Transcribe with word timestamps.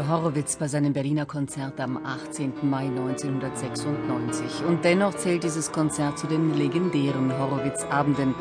Horowitz 0.00 0.56
bei 0.56 0.68
seinem 0.68 0.92
Berliner 0.92 1.26
Konzert 1.26 1.80
am 1.80 2.04
18. 2.04 2.52
Mai 2.62 2.86
1996. 2.86 4.64
Und 4.66 4.84
dennoch 4.84 5.14
zählt 5.14 5.44
dieses 5.44 5.72
Konzert 5.72 6.18
zu 6.18 6.26
den 6.26 6.56
legendären 6.56 7.32
Horowitz-Abenden. 7.38 8.34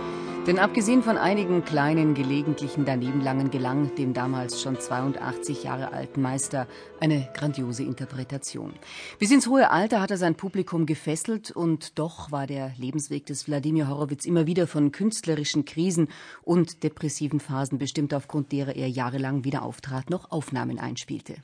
Denn 0.48 0.60
abgesehen 0.60 1.02
von 1.02 1.18
einigen 1.18 1.66
kleinen, 1.66 2.14
gelegentlichen 2.14 2.86
Danebenlangen 2.86 3.50
gelang 3.50 3.96
dem 3.96 4.14
damals 4.14 4.62
schon 4.62 4.80
82 4.80 5.64
Jahre 5.64 5.92
alten 5.92 6.22
Meister 6.22 6.68
eine 7.00 7.28
grandiose 7.34 7.82
Interpretation. 7.82 8.76
Bis 9.18 9.32
ins 9.32 9.48
hohe 9.48 9.72
Alter 9.72 10.02
hat 10.02 10.12
er 10.12 10.18
sein 10.18 10.36
Publikum 10.36 10.86
gefesselt 10.86 11.50
und 11.50 11.98
doch 11.98 12.32
war 12.32 12.46
der 12.46 12.74
Lebensweg 12.78 13.26
des 13.26 13.48
Wladimir 13.48 13.88
Horowitz 13.88 14.26
immer 14.26 14.46
wieder 14.46 14.68
von 14.68 14.92
künstlerischen 14.92 15.66
Krisen 15.66 16.10
und 16.44 16.84
depressiven 16.84 17.40
Phasen 17.40 17.80
bestimmt, 17.80 18.14
aufgrund 18.14 18.52
derer 18.52 18.76
er 18.76 18.88
jahrelang 18.88 19.46
wieder 19.46 19.64
auftrat, 19.64 20.12
noch 20.12 20.30
Aufnahmen 20.30 20.78
einspielte. 20.78 21.38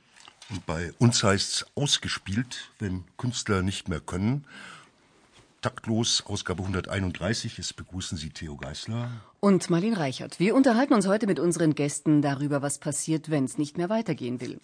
Bei 0.64 0.92
uns 1.00 1.24
heißt 1.24 1.52
es 1.52 1.66
ausgespielt, 1.74 2.70
wenn 2.78 3.02
Künstler 3.16 3.62
nicht 3.62 3.88
mehr 3.88 4.00
können. 4.00 4.44
Taktlos, 5.62 6.24
Ausgabe 6.26 6.62
131. 6.62 7.60
Es 7.60 7.72
begrüßen 7.72 8.18
Sie 8.18 8.30
Theo 8.30 8.56
Geißler. 8.56 9.08
Und 9.38 9.70
Marlene 9.70 9.96
Reichert. 9.96 10.40
Wir 10.40 10.56
unterhalten 10.56 10.92
uns 10.92 11.06
heute 11.06 11.28
mit 11.28 11.38
unseren 11.38 11.76
Gästen 11.76 12.20
darüber, 12.20 12.62
was 12.62 12.78
passiert, 12.80 13.30
wenn 13.30 13.44
es 13.44 13.58
nicht 13.58 13.78
mehr 13.78 13.88
weitergehen 13.88 14.40
will. 14.40 14.60